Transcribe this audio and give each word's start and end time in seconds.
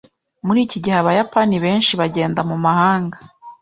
Muri 0.45 0.59
iki 0.65 0.77
gihe 0.83 0.95
Abayapani 1.01 1.55
benshi 1.65 1.91
bagenda 2.01 2.41
mu 2.49 2.57
mahanga. 2.65 3.17